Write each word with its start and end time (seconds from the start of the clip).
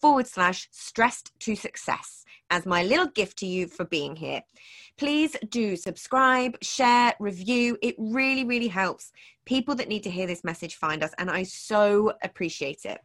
forward 0.00 0.26
slash 0.26 0.68
stressed 0.70 1.32
to 1.40 1.54
success 1.54 2.24
as 2.50 2.66
my 2.66 2.82
little 2.82 3.06
gift 3.06 3.38
to 3.38 3.46
you 3.46 3.66
for 3.66 3.84
being 3.84 4.16
here. 4.16 4.42
Please 4.96 5.36
do 5.48 5.76
subscribe, 5.76 6.56
share, 6.62 7.14
review. 7.20 7.78
It 7.80 7.94
really, 7.98 8.44
really 8.44 8.68
helps 8.68 9.12
people 9.46 9.74
that 9.76 9.88
need 9.88 10.02
to 10.02 10.10
hear 10.10 10.26
this 10.26 10.44
message 10.44 10.76
find 10.76 11.02
us, 11.02 11.12
and 11.18 11.30
I 11.30 11.42
so 11.44 12.12
appreciate 12.22 12.84
it. 12.84 13.00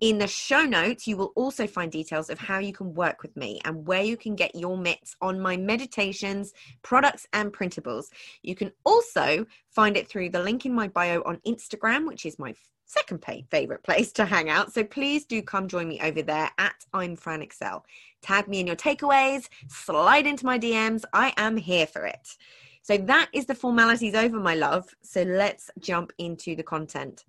In 0.00 0.18
the 0.18 0.26
show 0.26 0.64
notes, 0.64 1.06
you 1.06 1.16
will 1.16 1.32
also 1.36 1.66
find 1.66 1.90
details 1.90 2.28
of 2.28 2.38
how 2.38 2.58
you 2.58 2.72
can 2.72 2.92
work 2.92 3.22
with 3.22 3.36
me 3.36 3.60
and 3.64 3.86
where 3.86 4.02
you 4.02 4.16
can 4.16 4.34
get 4.34 4.54
your 4.54 4.76
mitts 4.76 5.14
on 5.20 5.40
my 5.40 5.56
meditations, 5.56 6.52
products, 6.82 7.26
and 7.32 7.52
printables. 7.52 8.06
You 8.42 8.56
can 8.56 8.72
also 8.84 9.46
find 9.70 9.96
it 9.96 10.08
through 10.08 10.30
the 10.30 10.42
link 10.42 10.66
in 10.66 10.74
my 10.74 10.88
bio 10.88 11.22
on 11.24 11.40
Instagram, 11.46 12.08
which 12.08 12.26
is 12.26 12.38
my 12.38 12.52
second 12.84 13.24
favorite 13.50 13.82
place 13.82 14.12
to 14.12 14.24
hang 14.24 14.50
out. 14.50 14.72
So 14.72 14.84
please 14.84 15.24
do 15.24 15.42
come 15.42 15.68
join 15.68 15.88
me 15.88 16.00
over 16.00 16.22
there 16.22 16.50
at 16.58 16.84
I'm 16.92 17.16
Fran 17.16 17.42
Excell. 17.42 17.84
Tag 18.20 18.48
me 18.48 18.60
in 18.60 18.66
your 18.66 18.76
takeaways, 18.76 19.48
slide 19.68 20.26
into 20.26 20.46
my 20.46 20.58
DMs. 20.58 21.04
I 21.12 21.32
am 21.36 21.56
here 21.56 21.86
for 21.86 22.06
it. 22.06 22.36
So 22.82 22.98
that 22.98 23.28
is 23.32 23.46
the 23.46 23.54
formalities 23.54 24.14
over, 24.14 24.38
my 24.38 24.54
love. 24.54 24.94
So 25.02 25.22
let's 25.22 25.70
jump 25.78 26.12
into 26.18 26.56
the 26.56 26.62
content. 26.62 27.24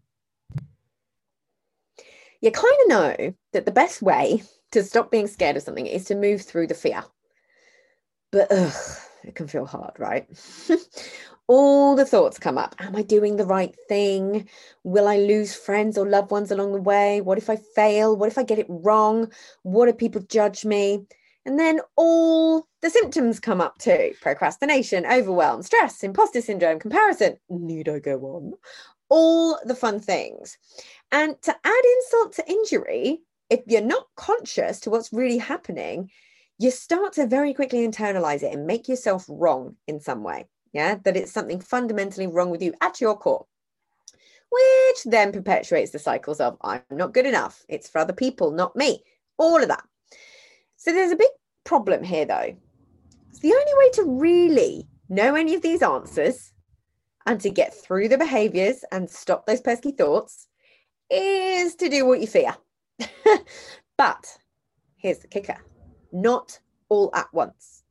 You 2.42 2.52
kind 2.52 2.76
of 2.82 2.90
know 2.90 3.34
that 3.54 3.66
the 3.66 3.72
best 3.72 4.02
way 4.02 4.44
to 4.72 4.84
stop 4.84 5.12
being 5.12 5.28
scared 5.28 5.56
of 5.56 5.64
something 5.64 5.86
is 5.86 6.06
to 6.06 6.16
move 6.16 6.42
through 6.42 6.68
the 6.68 6.74
fear. 6.74 7.04
But 8.32 8.52
ugh, 8.52 8.74
it 9.24 9.36
can 9.36 9.48
feel 9.48 9.66
hard, 9.66 9.94
right? 9.98 10.28
all 11.48 11.96
the 11.96 12.06
thoughts 12.06 12.40
come 12.40 12.58
up. 12.58 12.76
Am 12.80 12.96
I 12.96 13.02
doing 13.02 13.36
the 13.36 13.46
right 13.46 13.76
thing? 13.88 14.48
Will 14.84 15.08
I 15.08 15.18
lose 15.18 15.56
friends 15.56 15.98
or 15.98 16.08
loved 16.08 16.32
ones 16.32 16.52
along 16.52 16.72
the 16.72 16.82
way? 16.82 17.22
What 17.22 17.38
if 17.38 17.50
I 17.50 17.58
fail? 17.76 18.16
What 18.16 18.30
if 18.30 18.38
I 18.38 18.44
get 18.44 18.60
it 18.60 18.66
wrong? 18.70 19.32
What 19.64 19.90
if 19.90 19.98
people 19.98 20.22
judge 20.22 20.64
me? 20.66 21.06
And 21.46 21.60
then 21.60 21.82
all 21.98 22.68
the 22.82 22.90
symptoms 22.90 23.40
come 23.40 23.60
up 23.60 23.78
too 23.78 24.14
procrastination, 24.22 25.06
overwhelm, 25.06 25.62
stress, 25.62 26.02
imposter 26.02 26.42
syndrome, 26.42 26.80
comparison. 26.80 27.38
Need 27.50 27.90
I 27.90 28.00
go 28.00 28.20
on? 28.20 28.54
All 29.10 29.60
the 29.66 29.76
fun 29.76 30.00
things. 30.00 30.58
And 31.12 31.40
to 31.42 31.52
add 31.52 31.82
insult 31.98 32.34
to 32.34 32.50
injury, 32.50 33.20
if 33.50 33.60
you're 33.68 33.82
not 33.82 34.08
conscious 34.16 34.80
to 34.82 34.90
what's 34.90 35.12
really 35.12 35.38
happening, 35.38 36.10
you 36.58 36.72
start 36.72 37.14
to 37.14 37.28
very 37.28 37.54
quickly 37.54 37.86
internalize 37.86 38.44
it 38.44 38.54
and 38.54 38.66
make 38.66 38.88
yourself 38.88 39.26
wrong 39.28 39.76
in 39.88 40.00
some 40.00 40.24
way 40.24 40.48
yeah, 40.74 40.98
that 41.04 41.16
it's 41.16 41.32
something 41.32 41.60
fundamentally 41.60 42.28
wrong 42.28 42.50
with 42.50 42.62
you 42.62 42.74
at 42.82 43.00
your 43.00 43.18
core, 43.18 43.46
which 44.50 45.04
then 45.06 45.32
perpetuates 45.32 45.92
the 45.92 46.00
cycles 46.00 46.40
of 46.40 46.58
I'm 46.62 46.82
not 46.92 47.14
good 47.14 47.26
enough, 47.26 47.64
it's 47.70 47.90
for 47.90 48.00
other 48.00 48.14
people, 48.14 48.52
not 48.52 48.76
me, 48.76 49.04
all 49.38 49.62
of 49.62 49.70
that. 49.70 49.84
So 50.76 50.92
there's 50.92 51.12
a 51.12 51.16
big 51.16 51.30
problem 51.64 52.04
here, 52.04 52.26
though. 52.26 52.56
It's 53.30 53.40
the 53.40 53.54
only 53.54 53.74
way 53.78 53.90
to 53.94 54.20
really 54.20 54.88
know 55.10 55.36
any 55.36 55.56
of 55.56 55.62
these 55.62 55.82
answers 55.82 56.52
and 57.26 57.40
to 57.42 57.50
get 57.50 57.74
through 57.74 58.10
the 58.10 58.18
behaviors 58.18 58.84
and 58.92 59.10
stop 59.10 59.46
those 59.46 59.62
pesky 59.62 59.92
thoughts 59.92 60.48
is 61.10 61.76
to 61.76 61.90
do 61.90 62.06
what 62.06 62.20
you 62.20 62.28
fear. 62.28 62.56
but 63.98 64.38
here's 64.98 65.20
the 65.20 65.28
kicker 65.28 65.58
not 66.12 66.60
all 66.90 67.10
at 67.16 67.34
once. 67.34 67.84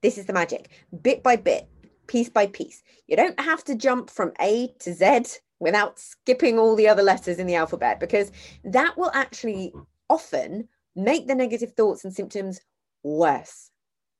This 0.00 0.16
is 0.16 0.26
the 0.26 0.32
magic. 0.32 0.70
Bit 1.02 1.22
by 1.22 1.36
bit, 1.36 1.68
piece 2.12 2.28
by 2.28 2.46
piece. 2.46 2.82
You 3.06 3.16
don't 3.16 3.40
have 3.40 3.64
to 3.64 3.74
jump 3.74 4.10
from 4.10 4.32
A 4.38 4.68
to 4.80 4.92
Z 4.92 5.38
without 5.58 5.98
skipping 5.98 6.58
all 6.58 6.76
the 6.76 6.86
other 6.86 7.02
letters 7.02 7.38
in 7.38 7.46
the 7.46 7.54
alphabet 7.54 7.98
because 7.98 8.30
that 8.64 8.98
will 8.98 9.10
actually 9.14 9.72
often 10.10 10.68
make 10.94 11.26
the 11.26 11.34
negative 11.34 11.72
thoughts 11.72 12.04
and 12.04 12.12
symptoms 12.14 12.60
worse. 13.02 13.70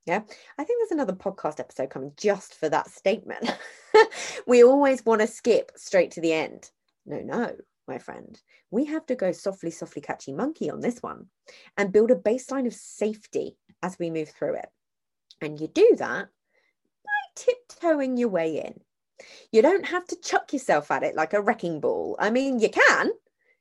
Yeah, 0.06 0.22
I 0.58 0.64
think 0.64 0.80
there's 0.80 0.90
another 0.90 1.12
podcast 1.12 1.60
episode 1.60 1.90
coming 1.90 2.12
just 2.16 2.54
for 2.54 2.70
that 2.70 2.90
statement. 2.90 3.56
we 4.46 4.64
always 4.64 5.04
want 5.04 5.20
to 5.20 5.26
skip 5.26 5.70
straight 5.76 6.12
to 6.12 6.22
the 6.22 6.32
end. 6.32 6.70
No, 7.04 7.20
no, 7.20 7.54
my 7.86 7.98
friend. 7.98 8.40
We 8.70 8.86
have 8.86 9.04
to 9.06 9.14
go 9.14 9.32
softly, 9.32 9.70
softly, 9.70 10.00
catchy 10.00 10.32
monkey 10.32 10.70
on 10.70 10.80
this 10.80 11.02
one 11.02 11.26
and 11.76 11.92
build 11.92 12.10
a 12.10 12.16
baseline 12.16 12.66
of 12.66 12.74
safety 12.74 13.58
as 13.82 13.98
we 13.98 14.10
move 14.10 14.30
through 14.30 14.54
it. 14.54 14.70
And 15.42 15.60
you 15.60 15.68
do 15.68 15.94
that 15.98 16.28
tiptoeing 17.34 18.16
your 18.16 18.28
way 18.28 18.58
in. 18.58 18.80
You 19.52 19.62
don't 19.62 19.86
have 19.86 20.06
to 20.08 20.20
chuck 20.20 20.52
yourself 20.52 20.90
at 20.90 21.02
it 21.02 21.14
like 21.14 21.32
a 21.32 21.40
wrecking 21.40 21.80
ball. 21.80 22.16
I 22.18 22.30
mean, 22.30 22.58
you 22.58 22.68
can, 22.68 23.10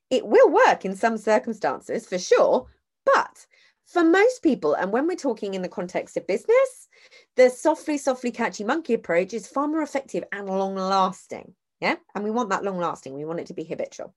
it 0.09 0.25
will 0.25 0.49
work 0.49 0.85
in 0.85 0.95
some 0.95 1.17
circumstances 1.17 2.07
for 2.07 2.17
sure, 2.17 2.67
but 3.05 3.45
for 3.85 4.03
most 4.03 4.41
people, 4.41 4.73
and 4.73 4.91
when 4.91 5.07
we're 5.07 5.15
talking 5.15 5.53
in 5.53 5.61
the 5.61 5.69
context 5.69 6.15
of 6.17 6.25
business, 6.27 6.87
the 7.35 7.49
softly, 7.49 7.97
softly 7.97 8.31
catchy 8.31 8.63
monkey 8.63 8.93
approach 8.93 9.33
is 9.33 9.47
far 9.47 9.67
more 9.67 9.81
effective 9.81 10.23
and 10.31 10.47
long 10.47 10.75
lasting. 10.75 11.53
Yeah. 11.81 11.95
And 12.15 12.23
we 12.23 12.31
want 12.31 12.49
that 12.49 12.63
long 12.63 12.77
lasting. 12.77 13.13
We 13.15 13.25
want 13.25 13.39
it 13.39 13.47
to 13.47 13.53
be 13.53 13.63
habitual. 13.63 14.13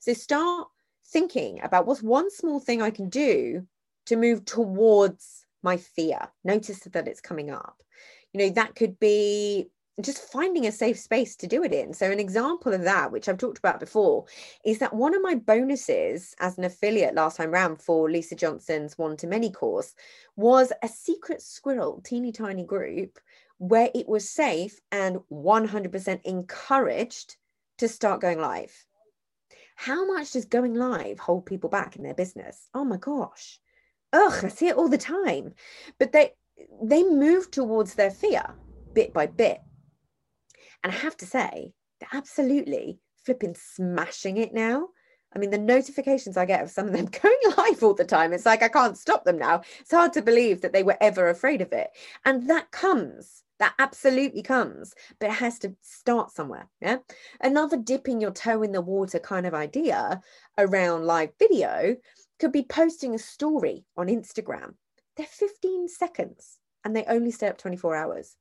So 0.00 0.12
start 0.12 0.68
thinking 1.06 1.60
about 1.62 1.86
what's 1.86 2.02
one 2.02 2.30
small 2.30 2.60
thing 2.60 2.82
I 2.82 2.90
can 2.90 3.08
do 3.08 3.66
to 4.06 4.16
move 4.16 4.44
towards 4.44 5.46
my 5.62 5.76
fear. 5.76 6.28
Notice 6.44 6.80
that 6.80 7.08
it's 7.08 7.20
coming 7.20 7.50
up 7.50 7.82
you 8.32 8.40
know 8.40 8.50
that 8.50 8.74
could 8.74 8.98
be 8.98 9.68
just 10.02 10.30
finding 10.30 10.66
a 10.66 10.72
safe 10.72 10.98
space 10.98 11.36
to 11.36 11.46
do 11.46 11.64
it 11.64 11.72
in. 11.72 11.94
So, 11.94 12.10
an 12.10 12.20
example 12.20 12.74
of 12.74 12.82
that, 12.82 13.10
which 13.10 13.28
I've 13.28 13.38
talked 13.38 13.58
about 13.58 13.80
before, 13.80 14.26
is 14.64 14.78
that 14.78 14.94
one 14.94 15.14
of 15.14 15.22
my 15.22 15.36
bonuses 15.36 16.34
as 16.38 16.58
an 16.58 16.64
affiliate 16.64 17.14
last 17.14 17.38
time 17.38 17.50
round 17.50 17.80
for 17.80 18.10
Lisa 18.10 18.34
Johnson's 18.34 18.98
One 18.98 19.16
to 19.18 19.26
Many 19.26 19.50
course 19.50 19.94
was 20.36 20.72
a 20.82 20.88
secret 20.88 21.40
squirrel, 21.40 22.02
teeny 22.04 22.30
tiny 22.30 22.64
group 22.64 23.18
where 23.58 23.88
it 23.94 24.06
was 24.06 24.28
safe 24.28 24.78
and 24.92 25.18
100% 25.32 26.20
encouraged 26.24 27.36
to 27.78 27.88
start 27.88 28.20
going 28.20 28.38
live. 28.38 28.72
How 29.76 30.06
much 30.06 30.32
does 30.32 30.44
going 30.44 30.74
live 30.74 31.18
hold 31.18 31.46
people 31.46 31.70
back 31.70 31.96
in 31.96 32.02
their 32.02 32.14
business? 32.14 32.68
Oh 32.74 32.84
my 32.84 32.96
gosh. 32.98 33.60
Ugh, 34.12 34.44
I 34.44 34.48
see 34.48 34.68
it 34.68 34.76
all 34.76 34.88
the 34.88 34.98
time. 34.98 35.54
But 35.98 36.12
they, 36.12 36.32
they 36.82 37.02
move 37.02 37.50
towards 37.50 37.94
their 37.94 38.10
fear 38.10 38.54
bit 38.94 39.12
by 39.12 39.26
bit. 39.26 39.60
And 40.82 40.92
I 40.92 40.96
have 40.96 41.16
to 41.18 41.26
say, 41.26 41.72
they're 42.00 42.08
absolutely 42.18 42.98
flipping 43.24 43.54
smashing 43.54 44.36
it 44.36 44.54
now. 44.54 44.88
I 45.34 45.38
mean, 45.38 45.50
the 45.50 45.58
notifications 45.58 46.36
I 46.36 46.46
get 46.46 46.62
of 46.62 46.70
some 46.70 46.86
of 46.86 46.92
them 46.92 47.06
going 47.22 47.36
live 47.58 47.82
all 47.82 47.94
the 47.94 48.04
time, 48.04 48.32
it's 48.32 48.46
like 48.46 48.62
I 48.62 48.68
can't 48.68 48.96
stop 48.96 49.24
them 49.24 49.38
now. 49.38 49.62
It's 49.80 49.90
hard 49.90 50.12
to 50.14 50.22
believe 50.22 50.62
that 50.62 50.72
they 50.72 50.82
were 50.82 50.96
ever 51.00 51.28
afraid 51.28 51.60
of 51.60 51.72
it. 51.72 51.90
And 52.24 52.48
that 52.48 52.70
comes, 52.70 53.42
that 53.58 53.74
absolutely 53.78 54.42
comes, 54.42 54.94
but 55.18 55.30
it 55.30 55.34
has 55.34 55.58
to 55.60 55.74
start 55.82 56.30
somewhere. 56.30 56.68
Yeah. 56.80 56.98
Another 57.40 57.76
dipping 57.76 58.20
your 58.20 58.30
toe 58.30 58.62
in 58.62 58.72
the 58.72 58.80
water 58.80 59.18
kind 59.18 59.46
of 59.46 59.54
idea 59.54 60.20
around 60.56 61.04
live 61.04 61.30
video 61.38 61.96
could 62.38 62.52
be 62.52 62.62
posting 62.62 63.14
a 63.14 63.18
story 63.18 63.84
on 63.96 64.06
Instagram 64.06 64.74
they're 65.16 65.26
15 65.26 65.88
seconds 65.88 66.58
and 66.84 66.94
they 66.94 67.04
only 67.04 67.30
stay 67.30 67.48
up 67.48 67.58
24 67.58 67.96
hours. 67.96 68.36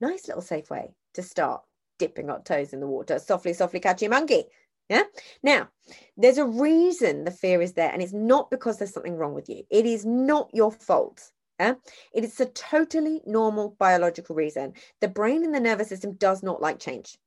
Nice 0.00 0.28
little 0.28 0.42
safe 0.42 0.70
way 0.70 0.94
to 1.14 1.22
start 1.22 1.62
dipping 1.98 2.30
our 2.30 2.42
toes 2.42 2.72
in 2.72 2.80
the 2.80 2.86
water. 2.86 3.18
Softly, 3.18 3.52
softly 3.52 3.80
catch 3.80 4.02
your 4.02 4.10
monkey. 4.10 4.44
Yeah. 4.88 5.02
Now, 5.42 5.68
there's 6.16 6.38
a 6.38 6.46
reason 6.46 7.24
the 7.24 7.30
fear 7.30 7.60
is 7.60 7.72
there, 7.72 7.90
and 7.92 8.00
it's 8.00 8.12
not 8.12 8.50
because 8.50 8.78
there's 8.78 8.92
something 8.92 9.16
wrong 9.16 9.34
with 9.34 9.48
you. 9.48 9.64
It 9.68 9.84
is 9.84 10.06
not 10.06 10.50
your 10.52 10.70
fault. 10.70 11.32
Yeah? 11.58 11.74
It 12.14 12.22
is 12.22 12.38
a 12.40 12.46
totally 12.46 13.22
normal 13.26 13.74
biological 13.78 14.36
reason. 14.36 14.74
The 15.00 15.08
brain 15.08 15.44
and 15.44 15.54
the 15.54 15.60
nervous 15.60 15.88
system 15.88 16.12
does 16.12 16.42
not 16.42 16.62
like 16.62 16.78
change 16.78 17.18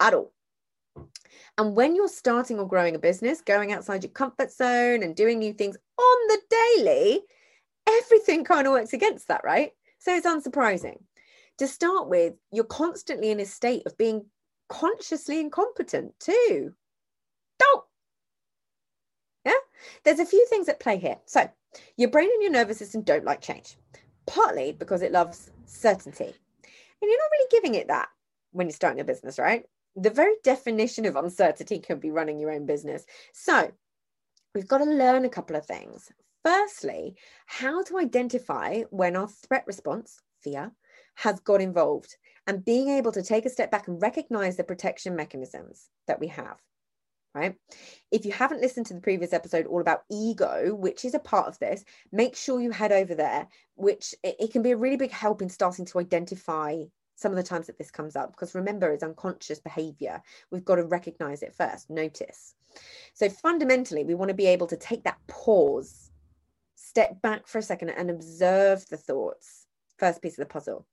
at 0.00 0.12
all. 0.12 0.32
And 1.56 1.74
when 1.74 1.96
you're 1.96 2.08
starting 2.08 2.58
or 2.58 2.68
growing 2.68 2.94
a 2.94 2.98
business, 2.98 3.40
going 3.40 3.72
outside 3.72 4.02
your 4.02 4.12
comfort 4.12 4.52
zone 4.52 5.02
and 5.02 5.16
doing 5.16 5.38
new 5.38 5.52
things 5.52 5.76
on 5.98 6.28
the 6.28 6.40
daily, 6.50 7.22
everything 7.88 8.44
kind 8.44 8.66
of 8.66 8.72
works 8.72 8.92
against 8.92 9.28
that, 9.28 9.42
right? 9.44 9.72
So 9.98 10.14
it's 10.14 10.26
unsurprising. 10.26 10.98
To 11.58 11.66
start 11.66 12.08
with, 12.08 12.34
you're 12.52 12.64
constantly 12.64 13.30
in 13.30 13.40
a 13.40 13.46
state 13.46 13.82
of 13.86 13.96
being 13.96 14.26
consciously 14.68 15.40
incompetent 15.40 16.12
too. 16.18 16.74
Don't. 17.58 17.84
Yeah, 19.44 19.52
there's 20.02 20.18
a 20.18 20.26
few 20.26 20.44
things 20.48 20.68
at 20.68 20.80
play 20.80 20.98
here. 20.98 21.18
So, 21.26 21.48
your 21.96 22.10
brain 22.10 22.30
and 22.32 22.42
your 22.42 22.50
nervous 22.50 22.78
system 22.78 23.02
don't 23.02 23.24
like 23.24 23.40
change, 23.40 23.76
partly 24.26 24.72
because 24.72 25.02
it 25.02 25.12
loves 25.12 25.50
certainty. 25.66 26.24
And 26.24 27.10
you're 27.10 27.18
not 27.18 27.30
really 27.32 27.48
giving 27.50 27.74
it 27.74 27.88
that 27.88 28.08
when 28.52 28.66
you're 28.66 28.74
starting 28.74 29.00
a 29.00 29.04
business, 29.04 29.38
right? 29.38 29.64
The 29.96 30.10
very 30.10 30.34
definition 30.42 31.04
of 31.04 31.16
uncertainty 31.16 31.78
can 31.78 31.98
be 31.98 32.10
running 32.10 32.40
your 32.40 32.50
own 32.50 32.66
business. 32.66 33.04
So, 33.32 33.70
we've 34.54 34.68
got 34.68 34.78
to 34.78 34.84
learn 34.84 35.24
a 35.24 35.30
couple 35.30 35.56
of 35.56 35.66
things. 35.66 36.10
Firstly, 36.44 37.16
how 37.46 37.82
to 37.84 37.98
identify 37.98 38.82
when 38.90 39.16
our 39.16 39.28
threat 39.28 39.64
response, 39.66 40.20
fear, 40.40 40.72
has 41.16 41.40
got 41.40 41.60
involved 41.60 42.16
and 42.46 42.64
being 42.64 42.88
able 42.88 43.12
to 43.12 43.22
take 43.22 43.46
a 43.46 43.50
step 43.50 43.70
back 43.70 43.88
and 43.88 44.00
recognize 44.02 44.56
the 44.56 44.64
protection 44.64 45.16
mechanisms 45.16 45.88
that 46.06 46.20
we 46.20 46.28
have 46.28 46.58
right? 47.34 47.56
If 48.12 48.24
you 48.24 48.32
haven't 48.32 48.60
listened 48.60 48.86
to 48.86 48.94
the 48.94 49.00
previous 49.00 49.32
episode 49.32 49.66
all 49.66 49.80
about 49.80 50.04
ego, 50.10 50.74
which 50.74 51.04
is 51.04 51.14
a 51.14 51.18
part 51.18 51.48
of 51.48 51.58
this, 51.58 51.84
make 52.12 52.36
sure 52.36 52.60
you 52.60 52.70
head 52.70 52.92
over 52.92 53.14
there, 53.14 53.48
which 53.74 54.14
it, 54.22 54.52
can 54.52 54.62
be 54.62 54.70
a 54.70 54.76
really 54.76 54.96
big 54.96 55.10
help 55.10 55.42
in 55.42 55.48
starting 55.48 55.84
to 55.86 55.98
identify 55.98 56.76
some 57.16 57.32
of 57.32 57.36
the 57.36 57.42
times 57.42 57.66
that 57.66 57.78
this 57.78 57.90
comes 57.90 58.16
up. 58.16 58.30
Because 58.30 58.54
remember, 58.54 58.92
it's 58.92 59.02
unconscious 59.02 59.58
behavior. 59.58 60.22
We've 60.50 60.64
got 60.64 60.76
to 60.76 60.84
recognize 60.84 61.42
it 61.42 61.54
first, 61.54 61.90
notice. 61.90 62.54
So 63.14 63.28
fundamentally, 63.28 64.04
we 64.04 64.14
want 64.14 64.28
to 64.28 64.34
be 64.34 64.46
able 64.46 64.66
to 64.68 64.76
take 64.76 65.04
that 65.04 65.18
pause, 65.26 66.03
step 66.94 67.20
back 67.22 67.48
for 67.48 67.58
a 67.58 67.62
second 67.62 67.90
and 67.90 68.08
observe 68.08 68.86
the 68.88 68.96
thoughts. 68.96 69.66
First 69.98 70.22
piece 70.22 70.38
of 70.38 70.46
the 70.46 70.52
puzzle. 70.52 70.86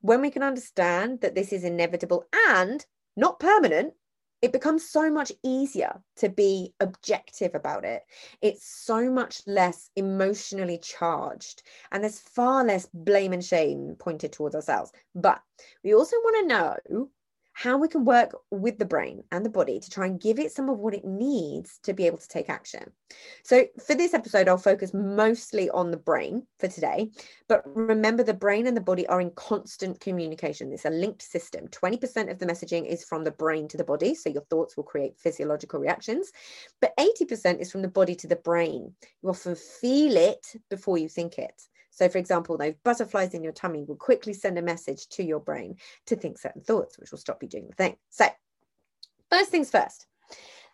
When 0.00 0.22
we 0.22 0.30
can 0.30 0.42
understand 0.42 1.20
that 1.20 1.34
this 1.34 1.52
is 1.52 1.64
inevitable 1.64 2.24
and 2.48 2.84
not 3.14 3.38
permanent, 3.40 3.92
it 4.40 4.52
becomes 4.52 4.88
so 4.88 5.10
much 5.10 5.32
easier 5.42 6.02
to 6.16 6.30
be 6.30 6.72
objective 6.80 7.54
about 7.54 7.84
it. 7.84 8.04
It's 8.40 8.64
so 8.64 9.10
much 9.10 9.42
less 9.46 9.90
emotionally 9.96 10.78
charged, 10.78 11.62
and 11.92 12.02
there's 12.02 12.20
far 12.20 12.64
less 12.64 12.88
blame 12.94 13.34
and 13.34 13.44
shame 13.44 13.96
pointed 13.98 14.32
towards 14.32 14.54
ourselves. 14.54 14.92
But 15.14 15.42
we 15.82 15.94
also 15.94 16.16
want 16.24 16.48
to 16.48 16.54
know 16.54 17.08
how 17.54 17.78
we 17.78 17.86
can 17.86 18.04
work 18.04 18.32
with 18.50 18.78
the 18.78 18.84
brain 18.84 19.22
and 19.30 19.46
the 19.46 19.50
body 19.50 19.78
to 19.78 19.88
try 19.88 20.06
and 20.06 20.20
give 20.20 20.40
it 20.40 20.50
some 20.50 20.68
of 20.68 20.78
what 20.78 20.92
it 20.92 21.04
needs 21.04 21.78
to 21.84 21.92
be 21.92 22.04
able 22.04 22.18
to 22.18 22.28
take 22.28 22.50
action. 22.50 22.90
So, 23.44 23.64
for 23.86 23.94
this 23.94 24.12
episode, 24.12 24.48
I'll 24.48 24.58
focus 24.58 24.92
mostly 24.92 25.70
on 25.70 25.92
the 25.92 25.96
brain 25.96 26.46
for 26.58 26.66
today. 26.66 27.12
But 27.48 27.62
remember, 27.64 28.24
the 28.24 28.34
brain 28.34 28.66
and 28.66 28.76
the 28.76 28.80
body 28.80 29.06
are 29.06 29.20
in 29.20 29.30
constant 29.36 30.00
communication. 30.00 30.72
It's 30.72 30.84
a 30.84 30.90
linked 30.90 31.22
system. 31.22 31.68
20% 31.68 32.28
of 32.28 32.40
the 32.40 32.46
messaging 32.46 32.86
is 32.86 33.04
from 33.04 33.22
the 33.22 33.30
brain 33.30 33.68
to 33.68 33.76
the 33.76 33.84
body. 33.84 34.16
So, 34.16 34.30
your 34.30 34.44
thoughts 34.50 34.76
will 34.76 34.84
create 34.84 35.16
physiological 35.16 35.78
reactions. 35.78 36.32
But 36.80 36.92
80% 36.98 37.60
is 37.60 37.70
from 37.70 37.82
the 37.82 37.88
body 37.88 38.16
to 38.16 38.26
the 38.26 38.36
brain. 38.36 38.94
You 39.22 39.28
often 39.28 39.54
feel 39.54 40.16
it 40.16 40.44
before 40.70 40.98
you 40.98 41.08
think 41.08 41.38
it. 41.38 41.62
So, 41.94 42.08
for 42.08 42.18
example, 42.18 42.56
those 42.56 42.74
butterflies 42.82 43.34
in 43.34 43.44
your 43.44 43.52
tummy 43.52 43.84
will 43.84 43.96
quickly 43.96 44.32
send 44.32 44.58
a 44.58 44.62
message 44.62 45.08
to 45.10 45.22
your 45.22 45.40
brain 45.40 45.76
to 46.06 46.16
think 46.16 46.38
certain 46.38 46.62
thoughts, 46.62 46.98
which 46.98 47.10
will 47.10 47.18
stop 47.18 47.42
you 47.42 47.48
doing 47.48 47.68
the 47.68 47.74
thing. 47.74 47.96
So, 48.10 48.26
first 49.30 49.50
things 49.50 49.70
first, 49.70 50.06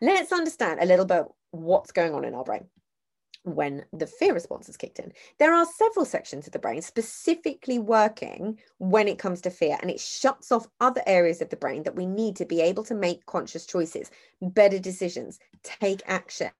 let's 0.00 0.32
understand 0.32 0.80
a 0.80 0.86
little 0.86 1.04
bit 1.04 1.24
what's 1.50 1.92
going 1.92 2.14
on 2.14 2.24
in 2.24 2.34
our 2.34 2.44
brain 2.44 2.66
when 3.44 3.84
the 3.92 4.06
fear 4.06 4.34
response 4.34 4.68
is 4.68 4.76
kicked 4.76 4.98
in. 4.98 5.12
There 5.38 5.54
are 5.54 5.64
several 5.64 6.04
sections 6.04 6.46
of 6.46 6.52
the 6.52 6.58
brain 6.58 6.82
specifically 6.82 7.78
working 7.78 8.58
when 8.78 9.08
it 9.08 9.18
comes 9.18 9.40
to 9.42 9.50
fear, 9.50 9.78
and 9.80 9.90
it 9.90 10.00
shuts 10.00 10.52
off 10.52 10.68
other 10.80 11.02
areas 11.06 11.40
of 11.40 11.48
the 11.48 11.56
brain 11.56 11.82
that 11.84 11.96
we 11.96 12.06
need 12.06 12.36
to 12.36 12.44
be 12.44 12.60
able 12.60 12.84
to 12.84 12.94
make 12.94 13.26
conscious 13.26 13.66
choices, 13.66 14.10
better 14.42 14.78
decisions, 14.78 15.38
take 15.62 16.02
action, 16.06 16.50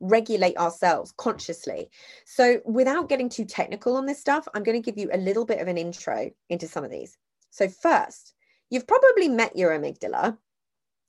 regulate 0.00 0.56
ourselves 0.56 1.12
consciously. 1.16 1.90
So, 2.24 2.60
without 2.64 3.08
getting 3.08 3.28
too 3.28 3.44
technical 3.44 3.96
on 3.96 4.06
this 4.06 4.20
stuff, 4.20 4.46
I'm 4.54 4.62
going 4.62 4.80
to 4.80 4.90
give 4.90 4.98
you 4.98 5.10
a 5.12 5.18
little 5.18 5.44
bit 5.44 5.60
of 5.60 5.68
an 5.68 5.78
intro 5.78 6.30
into 6.48 6.68
some 6.68 6.84
of 6.84 6.90
these. 6.90 7.18
So, 7.50 7.68
first, 7.68 8.34
you've 8.70 8.86
probably 8.86 9.28
met 9.28 9.56
your 9.56 9.70
amygdala. 9.70 10.38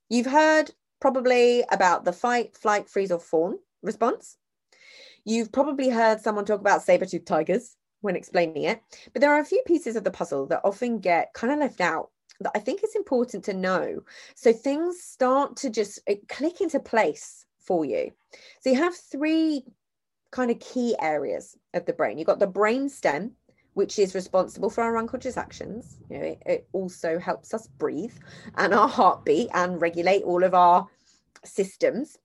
You've 0.09 0.25
heard 0.25 0.71
probably 0.99 1.63
about 1.71 2.05
the 2.05 2.13
fight, 2.13 2.55
flight, 2.57 2.89
freeze, 2.89 3.11
or 3.11 3.19
fawn 3.19 3.59
response. 3.81 4.37
You've 5.25 5.51
probably 5.51 5.89
heard 5.89 6.21
someone 6.21 6.45
talk 6.45 6.59
about 6.59 6.83
saber-toothed 6.83 7.27
tigers 7.27 7.75
when 8.01 8.15
explaining 8.15 8.63
it, 8.63 8.81
but 9.13 9.21
there 9.21 9.31
are 9.31 9.39
a 9.39 9.45
few 9.45 9.61
pieces 9.65 9.95
of 9.95 10.03
the 10.03 10.11
puzzle 10.11 10.47
that 10.47 10.61
often 10.63 10.99
get 10.99 11.33
kind 11.33 11.53
of 11.53 11.59
left 11.59 11.81
out 11.81 12.09
that 12.39 12.51
I 12.55 12.59
think 12.59 12.81
it's 12.81 12.95
important 12.95 13.43
to 13.45 13.53
know. 13.53 14.01
So 14.35 14.51
things 14.51 15.01
start 15.01 15.55
to 15.57 15.69
just 15.69 15.99
click 16.27 16.61
into 16.61 16.79
place 16.79 17.45
for 17.59 17.85
you. 17.85 18.11
So 18.61 18.71
you 18.71 18.77
have 18.77 18.95
three 18.95 19.63
kind 20.31 20.49
of 20.49 20.59
key 20.59 20.95
areas 20.99 21.55
of 21.73 21.85
the 21.85 21.93
brain. 21.93 22.17
You've 22.17 22.27
got 22.27 22.39
the 22.39 22.47
brain 22.47 22.89
stem, 22.89 23.33
which 23.73 23.99
is 23.99 24.15
responsible 24.15 24.71
for 24.71 24.83
our 24.83 24.97
unconscious 24.97 25.37
actions. 25.37 25.99
You 26.09 26.17
know, 26.17 26.23
it, 26.23 26.43
it 26.45 26.67
also 26.73 27.19
helps 27.19 27.53
us 27.53 27.67
breathe 27.67 28.15
and 28.57 28.73
our 28.73 28.87
heartbeat 28.87 29.49
and 29.53 29.79
regulate 29.79 30.23
all 30.23 30.43
of 30.43 30.55
our 30.55 30.87
systems. 31.45 32.17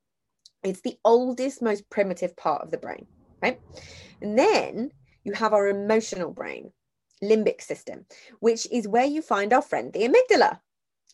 It's 0.66 0.80
the 0.80 0.98
oldest, 1.04 1.62
most 1.62 1.88
primitive 1.90 2.36
part 2.36 2.62
of 2.62 2.70
the 2.70 2.78
brain, 2.78 3.06
right? 3.42 3.60
And 4.20 4.38
then 4.38 4.90
you 5.24 5.32
have 5.32 5.52
our 5.52 5.68
emotional 5.68 6.32
brain, 6.32 6.72
limbic 7.22 7.60
system, 7.60 8.06
which 8.40 8.66
is 8.70 8.88
where 8.88 9.04
you 9.04 9.22
find 9.22 9.52
our 9.52 9.62
friend, 9.62 9.92
the 9.92 10.08
amygdala. 10.08 10.60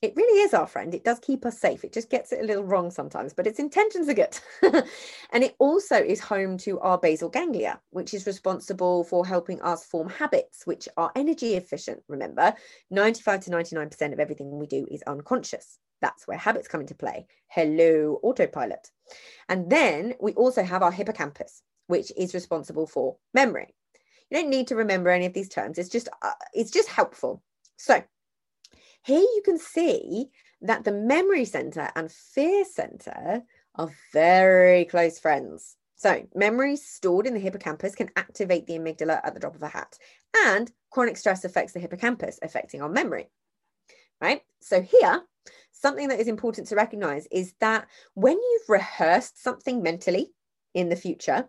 It 0.00 0.14
really 0.16 0.40
is 0.40 0.52
our 0.52 0.66
friend. 0.66 0.93
It 0.94 1.04
does 1.04 1.20
keep 1.20 1.46
us 1.46 1.60
safe. 1.60 1.84
It 1.84 1.93
just 1.93 2.10
gets 2.10 2.32
it 2.32 2.40
a 2.40 2.44
little 2.44 2.64
wrong 2.64 2.90
sometimes, 2.90 3.32
but 3.32 3.46
its 3.46 3.60
intentions 3.60 4.08
are 4.08 4.14
good. 4.14 4.37
and 5.31 5.44
it 5.44 5.54
also 5.60 5.94
is 5.94 6.19
home 6.19 6.58
to 6.58 6.81
our 6.81 6.99
basal 6.99 7.28
ganglia, 7.28 7.81
which 7.90 8.12
is 8.12 8.26
responsible 8.26 9.04
for 9.04 9.25
helping 9.25 9.62
us 9.62 9.84
form 9.84 10.08
habits, 10.08 10.66
which 10.66 10.88
are 10.96 11.12
energy 11.14 11.54
efficient. 11.54 12.02
Remember, 12.08 12.52
95 12.90 13.44
to 13.44 13.50
99% 13.50 14.12
of 14.12 14.19
everything 14.19 14.58
we 14.58 14.66
do 14.66 14.88
is 14.90 15.04
unconscious. 15.06 15.78
That's 16.00 16.26
where 16.26 16.37
habits 16.37 16.66
come 16.66 16.81
into 16.81 16.96
play. 16.96 17.26
Hello, 17.46 18.19
autopilot. 18.25 18.90
And 19.49 19.70
then 19.70 20.14
we 20.20 20.32
also 20.35 20.62
have 20.62 20.82
our 20.82 20.93
hippocampus, 20.93 21.62
which 21.87 22.12
is 22.17 22.35
responsible 22.35 22.87
for 22.87 23.17
memory. 23.35 23.75
You 24.31 24.38
don't 24.38 24.50
need 24.50 24.69
to 24.69 24.76
remember 24.76 25.11
any 25.11 25.26
of 25.26 25.35
these 25.35 25.49
terms. 25.49 25.78
It's 25.78 25.88
just 25.88 26.09
uh, 26.23 26.33
it's 26.54 26.71
just 26.71 26.88
helpful. 26.88 27.42
So 27.76 28.02
here 29.04 29.21
you 29.21 29.42
can 29.45 29.59
see 29.59 30.31
that 30.62 30.85
the 30.85 30.92
memory 30.92 31.45
center 31.45 31.90
and 31.97 32.11
fear 32.11 32.64
center 32.64 33.42
are 33.75 33.90
very 34.12 34.85
close 34.85 35.19
friends. 35.19 35.76
So, 35.97 36.26
memories 36.35 36.85
stored 36.85 37.26
in 37.26 37.35
the 37.35 37.40
hippocampus 37.40 37.95
can 37.95 38.11
activate 38.16 38.66
the 38.66 38.78
amygdala 38.78 39.21
at 39.25 39.35
the 39.35 39.40
drop 39.40 39.54
of 39.54 39.62
a 39.62 39.69
hat, 39.69 39.99
and 40.35 40.71
chronic 40.90 41.16
stress 41.16 41.45
affects 41.45 41.75
the 41.75 41.81
hippocampus, 41.81 42.40
affecting 42.42 42.83
our 42.83 42.88
memory. 42.88 43.31
Right? 44.21 44.42
So, 44.61 44.83
here 44.83 45.23
something 45.82 46.08
that 46.08 46.20
is 46.20 46.28
important 46.28 46.68
to 46.68 46.76
recognize 46.76 47.26
is 47.30 47.54
that 47.60 47.88
when 48.14 48.36
you've 48.36 48.68
rehearsed 48.68 49.42
something 49.42 49.82
mentally 49.82 50.32
in 50.74 50.88
the 50.88 50.96
future, 50.96 51.48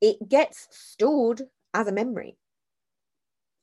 it 0.00 0.28
gets 0.28 0.68
stored 0.70 1.42
as 1.74 1.88
a 1.88 1.92
memory. 1.92 2.38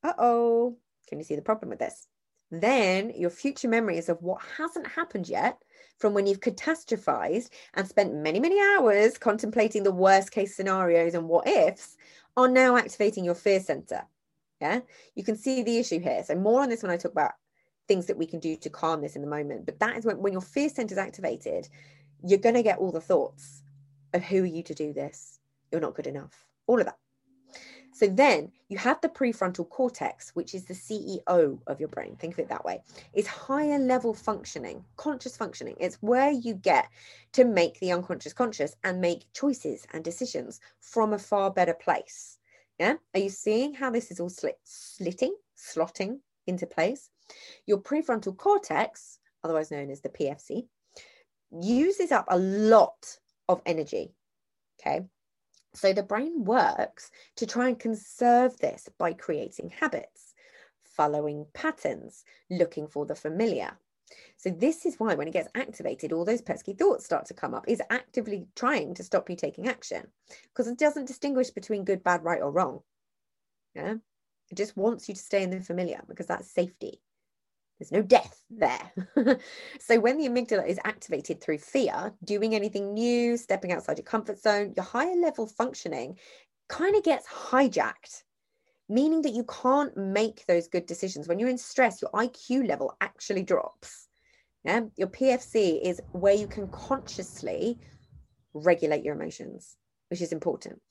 Uh 0.04 0.14
oh, 0.20 0.78
can 1.08 1.18
you 1.18 1.24
see 1.24 1.36
the 1.36 1.42
problem 1.42 1.70
with 1.70 1.80
this? 1.80 2.08
Then 2.52 3.12
your 3.16 3.30
future 3.30 3.68
memories 3.68 4.10
of 4.10 4.22
what 4.22 4.42
hasn't 4.58 4.88
happened 4.88 5.28
yet 5.28 5.58
from 6.00 6.14
when 6.14 6.28
you've 6.28 6.40
catastrophized 6.40 7.50
and 7.74 7.88
spent 7.88 8.14
many, 8.14 8.40
many 8.40 8.60
hours 8.60 9.18
contemplating 9.18 9.84
the 9.84 9.92
worst 9.92 10.32
case 10.32 10.56
scenarios 10.56 11.14
and 11.14 11.28
what 11.28 11.48
ifs 11.48 11.98
are 12.38 12.48
now 12.48 12.78
activating 12.78 13.26
your 13.26 13.36
fear 13.36 13.60
center. 13.60 14.04
Yeah, 14.62 14.80
you 15.16 15.24
can 15.24 15.36
see 15.36 15.64
the 15.64 15.78
issue 15.78 16.00
here. 16.00 16.24
So, 16.24 16.36
more 16.36 16.62
on 16.62 16.70
this 16.70 16.82
when 16.82 16.92
I 16.92 16.98
talk 16.98 17.12
about 17.12 17.34
things 17.88 18.06
that 18.08 18.18
we 18.18 18.26
can 18.26 18.40
do 18.40 18.56
to 18.58 18.70
calm 18.70 19.02
this 19.02 19.16
in 19.16 19.22
the 19.22 19.28
moment. 19.28 19.66
But 19.66 19.80
that 19.80 19.98
is 19.98 20.06
when, 20.06 20.20
when 20.20 20.34
your 20.34 20.42
fear 20.42 20.70
center 20.70 20.94
is 20.94 21.00
activated, 21.00 21.68
you're 22.24 22.40
going 22.40 22.56
to 22.56 22.64
get 22.64 22.80
all 22.80 22.92
the 22.92 23.02
thoughts 23.02 23.64
of 24.14 24.24
who 24.24 24.44
are 24.44 24.46
you 24.46 24.64
to 24.64 24.74
do 24.74 24.94
this? 24.94 25.40
You're 25.72 25.82
not 25.82 25.96
good 25.96 26.08
enough. 26.08 26.46
All 26.68 26.80
of 26.80 26.86
that. 26.86 26.98
So 27.94 28.06
then 28.06 28.52
you 28.70 28.78
have 28.78 29.02
the 29.02 29.10
prefrontal 29.10 29.68
cortex, 29.68 30.30
which 30.36 30.54
is 30.54 30.66
the 30.66 30.76
CEO 30.76 31.60
of 31.66 31.80
your 31.80 31.90
brain. 31.90 32.16
Think 32.16 32.34
of 32.34 32.40
it 32.40 32.50
that 32.50 32.64
way. 32.64 32.84
It's 33.14 33.28
higher 33.28 33.80
level 33.80 34.14
functioning, 34.14 34.86
conscious 34.98 35.36
functioning. 35.36 35.76
It's 35.80 35.96
where 36.02 36.30
you 36.30 36.54
get 36.54 36.90
to 37.32 37.44
make 37.44 37.80
the 37.80 37.92
unconscious 37.92 38.34
conscious 38.34 38.76
and 38.84 39.02
make 39.02 39.26
choices 39.34 39.88
and 39.94 40.04
decisions 40.04 40.60
from 40.80 41.14
a 41.14 41.18
far 41.18 41.50
better 41.50 41.74
place. 41.74 42.38
Yeah. 42.80 42.98
Are 43.16 43.20
you 43.20 43.30
seeing 43.30 43.74
how 43.74 43.90
this 43.90 44.12
is 44.12 44.20
all 44.20 44.30
slit, 44.30 44.60
slitting, 44.64 45.36
slotting 45.58 46.20
into 46.48 46.66
place? 46.66 47.10
Your 47.66 47.80
prefrontal 47.80 48.36
cortex, 48.36 49.20
otherwise 49.44 49.72
known 49.72 49.90
as 49.92 50.02
the 50.02 50.10
PFC, 50.10 50.68
uses 51.52 52.12
up 52.12 52.26
a 52.30 52.38
lot 52.38 53.18
of 53.48 53.62
energy. 53.66 54.14
Okay. 54.80 55.06
So 55.74 55.94
the 55.94 56.04
brain 56.04 56.44
works 56.44 57.12
to 57.36 57.46
try 57.46 57.68
and 57.68 57.80
conserve 57.80 58.58
this 58.58 58.90
by 58.98 59.14
creating 59.14 59.72
habits, 59.80 60.34
following 60.84 61.46
patterns, 61.54 62.24
looking 62.50 62.88
for 62.88 63.06
the 63.06 63.16
familiar. 63.16 63.78
So 64.38 64.50
this 64.50 64.86
is 64.86 65.00
why 65.00 65.16
when 65.16 65.28
it 65.28 65.34
gets 65.34 65.50
activated, 65.54 66.14
all 66.14 66.26
those 66.26 66.42
pesky 66.42 66.74
thoughts 66.74 67.06
start 67.06 67.26
to 67.28 67.34
come 67.34 67.54
up, 67.54 67.66
is 67.68 67.82
actively 67.90 68.48
trying 68.56 68.94
to 68.96 69.04
stop 69.04 69.30
you 69.30 69.36
taking 69.36 69.68
action 69.68 70.08
because 70.44 70.68
it 70.68 70.78
doesn't 70.78 71.06
distinguish 71.06 71.50
between 71.50 71.84
good, 71.84 72.04
bad, 72.04 72.24
right, 72.24 72.42
or 72.42 72.52
wrong. 72.52 72.82
Yeah. 73.76 73.96
It 74.50 74.56
just 74.56 74.78
wants 74.78 75.08
you 75.08 75.16
to 75.16 75.22
stay 75.22 75.44
in 75.44 75.50
the 75.50 75.60
familiar 75.62 76.02
because 76.08 76.28
that's 76.28 76.52
safety. 76.52 77.02
There's 77.80 77.92
no 77.92 78.02
death 78.02 78.42
there. 78.50 78.92
so 79.80 80.00
when 80.00 80.18
the 80.18 80.28
amygdala 80.28 80.68
is 80.68 80.80
activated 80.84 81.42
through 81.42 81.60
fear, 81.60 82.14
doing 82.24 82.56
anything 82.56 82.94
new, 82.94 83.38
stepping 83.38 83.72
outside 83.72 83.98
your 83.98 84.06
comfort 84.06 84.40
zone, 84.40 84.74
your 84.76 84.86
higher 84.86 85.16
level 85.16 85.46
functioning 85.46 86.18
kind 86.70 86.96
of 86.96 87.04
gets 87.04 87.28
hijacked, 87.28 88.24
meaning 88.90 89.22
that 89.22 89.34
you 89.34 89.44
can't 89.44 89.96
make 89.96 90.46
those 90.48 90.68
good 90.68 90.88
decisions. 90.88 91.28
When 91.28 91.38
you're 91.38 91.50
in 91.50 91.58
stress, 91.58 92.02
your 92.02 92.12
IQ 92.12 92.68
level 92.68 92.96
actually 93.00 93.44
drops. 93.44 94.08
Yeah? 94.64 94.82
Your 94.96 95.10
PFC 95.10 95.80
is 95.82 96.02
where 96.14 96.34
you 96.34 96.48
can 96.48 96.68
consciously 96.70 97.78
regulate 98.54 99.04
your 99.04 99.14
emotions, 99.14 99.78
which 100.10 100.22
is 100.22 100.32
important. 100.32 100.82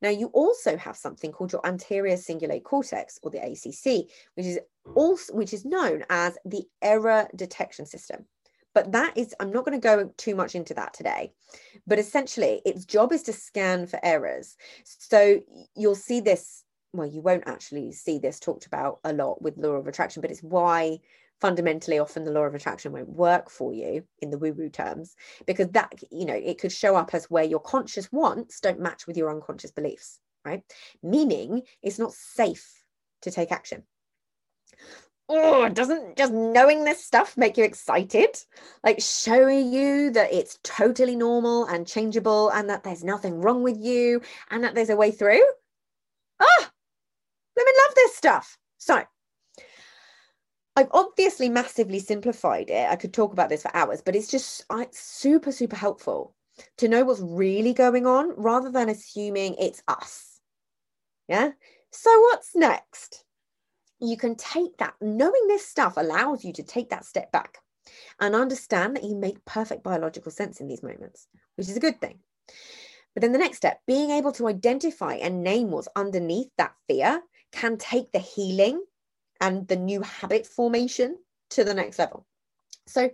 Now, 0.00 0.10
you 0.10 0.28
also 0.28 0.76
have 0.76 0.96
something 0.96 1.32
called 1.32 1.52
your 1.52 1.66
anterior 1.66 2.16
cingulate 2.16 2.64
cortex, 2.64 3.18
or 3.22 3.30
the 3.30 3.38
ACC, 3.38 4.10
which 4.34 4.46
is 4.46 4.58
hmm. 4.86 4.92
also 4.94 5.34
which 5.34 5.52
is 5.52 5.64
known 5.64 6.04
as 6.10 6.38
the 6.44 6.64
error 6.80 7.28
detection 7.36 7.86
system. 7.86 8.26
But 8.74 8.92
that 8.92 9.16
is, 9.16 9.34
I'm 9.38 9.52
not 9.52 9.64
going 9.64 9.78
to 9.78 9.86
go 9.86 10.10
too 10.16 10.34
much 10.34 10.54
into 10.54 10.74
that 10.74 10.94
today. 10.94 11.32
But 11.86 11.98
essentially, 11.98 12.62
its 12.64 12.84
job 12.84 13.12
is 13.12 13.22
to 13.24 13.32
scan 13.32 13.86
for 13.86 14.00
errors. 14.02 14.56
So 14.84 15.40
you'll 15.76 15.94
see 15.94 16.20
this, 16.20 16.64
well, 16.92 17.06
you 17.06 17.20
won't 17.20 17.46
actually 17.46 17.92
see 17.92 18.18
this 18.18 18.40
talked 18.40 18.66
about 18.66 19.00
a 19.04 19.12
lot 19.12 19.42
with 19.42 19.58
law 19.58 19.72
of 19.72 19.86
attraction, 19.86 20.22
but 20.22 20.30
it's 20.30 20.42
why 20.42 21.00
fundamentally 21.42 21.98
often 21.98 22.24
the 22.24 22.30
law 22.30 22.44
of 22.44 22.54
attraction 22.54 22.92
won't 22.92 23.08
work 23.08 23.50
for 23.50 23.74
you 23.74 24.04
in 24.20 24.30
the 24.30 24.38
woo 24.38 24.52
woo 24.52 24.68
terms 24.68 25.16
because 25.44 25.68
that 25.70 25.92
you 26.12 26.24
know 26.24 26.34
it 26.34 26.60
could 26.60 26.70
show 26.70 26.94
up 26.94 27.12
as 27.12 27.28
where 27.28 27.42
your 27.42 27.58
conscious 27.58 28.10
wants 28.12 28.60
don't 28.60 28.78
match 28.78 29.08
with 29.08 29.16
your 29.16 29.28
unconscious 29.28 29.72
beliefs 29.72 30.20
right? 30.44 30.62
Meaning 31.02 31.62
it's 31.82 31.98
not 31.98 32.12
safe 32.12 32.84
to 33.22 33.30
take 33.30 33.52
action. 33.52 33.82
Oh 35.28 35.68
doesn't 35.68 36.16
just 36.16 36.32
knowing 36.32 36.84
this 36.84 37.04
stuff 37.04 37.36
make 37.36 37.56
you 37.56 37.64
excited? 37.64 38.36
Like 38.84 39.00
showing 39.00 39.72
you 39.72 40.10
that 40.12 40.32
it's 40.32 40.60
totally 40.62 41.16
normal 41.16 41.64
and 41.66 41.86
changeable 41.86 42.50
and 42.50 42.70
that 42.70 42.84
there's 42.84 43.04
nothing 43.04 43.40
wrong 43.40 43.62
with 43.62 43.78
you 43.78 44.22
and 44.50 44.62
that 44.62 44.74
there's 44.74 44.90
a 44.90 44.96
way 44.96 45.10
through? 45.10 45.44
Ah 46.40 46.70
women 47.56 47.74
love 47.86 47.94
this 47.94 48.16
stuff. 48.16 48.58
So 48.78 49.02
I've 50.74 50.88
obviously 50.92 51.48
massively 51.48 51.98
simplified 51.98 52.70
it. 52.70 52.88
I 52.88 52.96
could 52.96 53.12
talk 53.12 53.32
about 53.32 53.48
this 53.50 53.62
for 53.62 53.76
hours, 53.76 54.00
but 54.00 54.16
it's 54.16 54.28
just 54.28 54.64
it's 54.72 54.98
super, 54.98 55.52
super 55.52 55.76
helpful 55.76 56.34
to 56.78 56.88
know 56.88 57.04
what's 57.04 57.20
really 57.20 57.74
going 57.74 58.06
on 58.06 58.32
rather 58.36 58.70
than 58.70 58.88
assuming 58.88 59.56
it's 59.58 59.82
us. 59.88 60.40
Yeah. 61.28 61.50
So, 61.90 62.10
what's 62.20 62.56
next? 62.56 63.24
You 64.00 64.16
can 64.16 64.34
take 64.34 64.76
that, 64.78 64.94
knowing 65.00 65.46
this 65.46 65.66
stuff 65.66 65.94
allows 65.96 66.44
you 66.44 66.52
to 66.54 66.62
take 66.62 66.90
that 66.90 67.04
step 67.04 67.30
back 67.32 67.58
and 68.18 68.34
understand 68.34 68.96
that 68.96 69.04
you 69.04 69.14
make 69.14 69.44
perfect 69.44 69.82
biological 69.82 70.32
sense 70.32 70.60
in 70.60 70.68
these 70.68 70.82
moments, 70.82 71.28
which 71.56 71.68
is 71.68 71.76
a 71.76 71.80
good 71.80 72.00
thing. 72.00 72.18
But 73.14 73.20
then 73.20 73.32
the 73.32 73.38
next 73.38 73.58
step, 73.58 73.80
being 73.86 74.10
able 74.10 74.32
to 74.32 74.48
identify 74.48 75.14
and 75.14 75.42
name 75.42 75.70
what's 75.70 75.88
underneath 75.94 76.48
that 76.56 76.74
fear 76.88 77.20
can 77.52 77.76
take 77.76 78.10
the 78.10 78.18
healing 78.18 78.82
and 79.42 79.68
the 79.68 79.76
new 79.76 80.02
habit 80.02 80.46
formation 80.46 81.18
to 81.50 81.64
the 81.64 81.74
next 81.74 81.98
level. 81.98 82.26
So, 82.86 83.10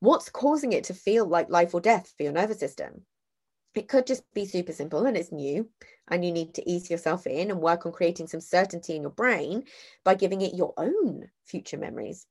what's 0.00 0.28
causing 0.28 0.72
it 0.72 0.84
to 0.84 0.94
feel 0.94 1.26
like 1.26 1.50
life 1.50 1.74
or 1.74 1.80
death 1.80 2.14
for 2.16 2.24
your 2.24 2.32
nervous 2.32 2.60
system? 2.60 3.06
It 3.74 3.88
could 3.88 4.06
just 4.06 4.24
be 4.34 4.46
super 4.46 4.72
simple 4.72 5.06
and 5.06 5.16
it's 5.16 5.32
new, 5.32 5.70
and 6.08 6.24
you 6.24 6.32
need 6.32 6.54
to 6.54 6.70
ease 6.70 6.90
yourself 6.90 7.26
in 7.26 7.50
and 7.50 7.60
work 7.62 7.86
on 7.86 7.92
creating 7.92 8.28
some 8.28 8.40
certainty 8.40 8.96
in 8.96 9.02
your 9.02 9.10
brain 9.12 9.64
by 10.04 10.14
giving 10.14 10.42
it 10.42 10.54
your 10.54 10.74
own 10.76 11.30
future 11.44 11.78
memories 11.78 12.26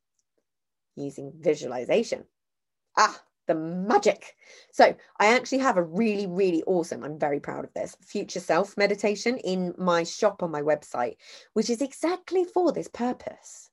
using 0.96 1.34
visualization. 1.40 2.26
Ah, 2.98 3.24
the 3.50 3.56
magic. 3.56 4.38
So, 4.72 4.96
I 5.20 5.36
actually 5.36 5.58
have 5.58 5.76
a 5.76 5.84
really, 5.84 6.28
really 6.28 6.64
awesome, 6.64 7.04
I'm 7.04 7.20
very 7.20 7.42
proud 7.42 7.66
of 7.66 7.74
this, 7.74 7.98
future 8.02 8.40
self 8.40 8.78
meditation 8.78 9.38
in 9.40 9.76
my 9.78 10.04
shop 10.04 10.42
on 10.42 10.52
my 10.52 10.62
website, 10.62 11.18
which 11.54 11.70
is 11.70 11.82
exactly 11.82 12.46
for 12.46 12.72
this 12.72 12.88
purpose. 12.88 13.70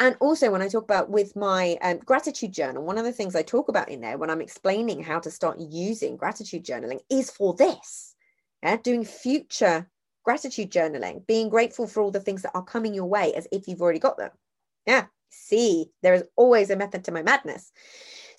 And 0.00 0.16
also, 0.20 0.50
when 0.50 0.60
I 0.62 0.68
talk 0.68 0.84
about 0.84 1.08
with 1.08 1.36
my 1.36 1.78
um, 1.80 1.98
gratitude 1.98 2.52
journal, 2.52 2.84
one 2.84 2.98
of 2.98 3.04
the 3.04 3.12
things 3.12 3.36
I 3.36 3.42
talk 3.42 3.68
about 3.68 3.88
in 3.88 4.00
there 4.00 4.18
when 4.18 4.28
I'm 4.28 4.40
explaining 4.40 5.02
how 5.02 5.20
to 5.20 5.30
start 5.30 5.58
using 5.60 6.16
gratitude 6.16 6.64
journaling 6.64 7.00
is 7.08 7.30
for 7.30 7.54
this. 7.54 8.14
Yeah, 8.62 8.76
doing 8.76 9.04
future 9.04 9.88
gratitude 10.24 10.72
journaling, 10.72 11.26
being 11.26 11.48
grateful 11.48 11.86
for 11.86 12.02
all 12.02 12.10
the 12.10 12.20
things 12.20 12.42
that 12.42 12.52
are 12.54 12.64
coming 12.64 12.94
your 12.94 13.04
way 13.04 13.34
as 13.34 13.46
if 13.52 13.68
you've 13.68 13.82
already 13.82 13.98
got 13.98 14.16
them. 14.16 14.30
Yeah, 14.86 15.06
see, 15.30 15.90
there 16.02 16.14
is 16.14 16.24
always 16.36 16.70
a 16.70 16.76
method 16.76 17.04
to 17.04 17.12
my 17.12 17.22
madness. 17.22 17.72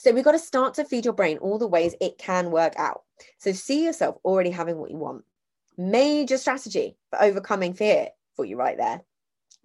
So 0.05 0.11
we've 0.11 0.23
got 0.23 0.33
to 0.33 0.39
start 0.39 0.75
to 0.75 0.85
feed 0.85 1.03
your 1.03 1.15
brain 1.15 1.39
all 1.39 1.57
the 1.57 1.65
ways 1.65 1.95
it 1.99 2.19
can 2.19 2.51
work 2.51 2.75
out. 2.77 3.01
So 3.39 3.51
see 3.53 3.83
yourself 3.83 4.17
already 4.23 4.51
having 4.51 4.77
what 4.77 4.91
you 4.91 4.97
want. 4.97 5.23
Major 5.79 6.37
strategy 6.37 6.95
for 7.09 7.19
overcoming 7.23 7.73
fear 7.73 8.09
for 8.35 8.45
you 8.45 8.55
right 8.55 8.77
there. 8.77 9.01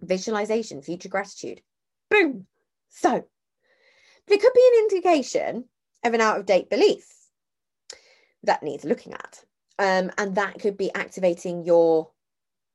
Visualization, 0.01 0.81
future 0.81 1.09
gratitude. 1.09 1.61
Boom. 2.09 2.47
So 2.89 3.23
but 4.25 4.33
it 4.33 4.41
could 4.41 4.53
be 4.55 4.71
an 4.73 4.79
indication 4.79 5.65
of 6.03 6.15
an 6.15 6.21
out 6.21 6.39
of 6.39 6.47
date 6.47 6.71
belief 6.71 7.05
that 8.41 8.63
needs 8.63 8.83
looking 8.83 9.13
at. 9.13 9.43
Um, 9.77 10.09
and 10.17 10.33
that 10.37 10.57
could 10.59 10.75
be 10.75 10.91
activating 10.95 11.65
your 11.65 12.09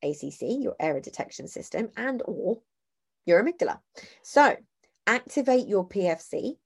ACC, 0.04 0.42
your 0.42 0.76
error 0.78 1.00
detection 1.00 1.48
system, 1.48 1.90
and 1.96 2.22
or 2.26 2.60
your 3.24 3.42
amygdala. 3.42 3.80
So 4.22 4.54
activate 5.08 5.66
your 5.66 5.88
PFC, 5.88 6.58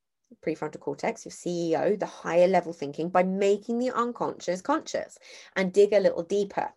prefrontal 0.44 0.80
cortex, 0.80 1.24
your 1.24 1.32
CEO, 1.32 1.98
the 1.98 2.06
higher 2.06 2.46
level 2.46 2.72
thinking 2.72 3.08
by 3.08 3.22
making 3.22 3.78
the 3.78 3.90
unconscious 3.90 4.60
conscious 4.60 5.18
and 5.56 5.72
dig 5.72 5.92
a 5.92 6.00
little 6.00 6.22
deeper. 6.22 6.72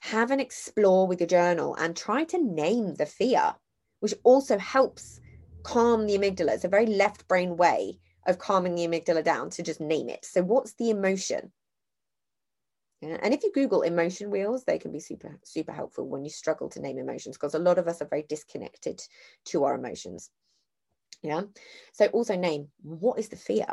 Have 0.00 0.30
an 0.30 0.40
explore 0.40 1.06
with 1.06 1.20
your 1.20 1.26
journal 1.26 1.74
and 1.76 1.96
try 1.96 2.24
to 2.24 2.42
name 2.42 2.94
the 2.94 3.06
fear, 3.06 3.54
which 4.00 4.14
also 4.24 4.58
helps 4.58 5.20
calm 5.62 6.06
the 6.06 6.16
amygdala. 6.16 6.54
It's 6.54 6.64
a 6.64 6.68
very 6.68 6.86
left 6.86 7.26
brain 7.28 7.56
way 7.56 7.98
of 8.26 8.38
calming 8.38 8.74
the 8.74 8.86
amygdala 8.86 9.24
down 9.24 9.50
to 9.50 9.62
just 9.62 9.80
name 9.80 10.08
it. 10.08 10.24
So, 10.24 10.42
what's 10.42 10.74
the 10.74 10.90
emotion? 10.90 11.52
And 13.02 13.34
if 13.34 13.42
you 13.42 13.52
Google 13.52 13.82
emotion 13.82 14.30
wheels, 14.30 14.64
they 14.64 14.78
can 14.78 14.90
be 14.90 15.00
super, 15.00 15.38
super 15.44 15.72
helpful 15.72 16.08
when 16.08 16.24
you 16.24 16.30
struggle 16.30 16.68
to 16.70 16.80
name 16.80 16.98
emotions 16.98 17.36
because 17.36 17.54
a 17.54 17.58
lot 17.58 17.78
of 17.78 17.88
us 17.88 18.00
are 18.00 18.08
very 18.08 18.24
disconnected 18.28 19.02
to 19.46 19.64
our 19.64 19.74
emotions. 19.74 20.30
Yeah. 21.22 21.42
So 21.92 22.06
also 22.06 22.36
name 22.36 22.68
what 22.82 23.18
is 23.18 23.28
the 23.28 23.36
fear? 23.36 23.66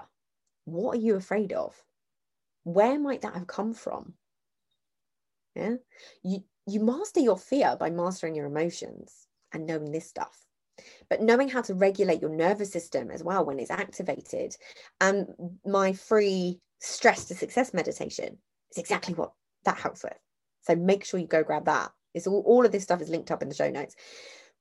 What 0.66 0.98
are 0.98 1.02
you 1.02 1.16
afraid 1.16 1.54
of? 1.54 1.76
Where 2.64 3.00
might 3.00 3.22
that 3.22 3.34
have 3.34 3.48
come 3.48 3.74
from? 3.74 4.14
Yeah. 5.56 5.76
You 6.24 6.44
you 6.66 6.80
master 6.80 7.20
your 7.20 7.38
fear 7.38 7.76
by 7.80 7.90
mastering 7.90 8.36
your 8.36 8.46
emotions 8.46 9.28
and 9.52 9.66
knowing 9.66 9.92
this 9.92 10.08
stuff. 10.08 10.38
But 11.10 11.22
knowing 11.22 11.50
how 11.50 11.62
to 11.64 11.74
regulate 11.74 12.22
your 12.22 12.32
nervous 12.32 12.72
system 12.72 13.12
as 13.12 13.24
well 13.24 13.46
when 13.46 13.60
it's 13.60 13.70
activated. 13.70 14.56
And 15.02 15.28
my 15.66 15.94
free 15.94 16.60
stress 16.80 17.26
to 17.26 17.36
success 17.36 17.74
meditation 17.74 18.38
is 18.72 18.78
exactly 18.78 19.14
what 19.14 19.34
that 19.66 19.78
helps 19.78 20.04
with. 20.04 20.18
So 20.62 20.76
make 20.76 21.06
sure 21.06 21.20
you 21.20 21.28
go 21.28 21.44
grab 21.44 21.66
that. 21.66 21.92
It's 22.14 22.28
all, 22.28 22.44
all 22.46 22.66
of 22.66 22.72
this 22.72 22.84
stuff 22.84 23.02
is 23.02 23.10
linked 23.10 23.32
up 23.32 23.42
in 23.42 23.50
the 23.50 23.56
show 23.56 23.70
notes. 23.70 23.96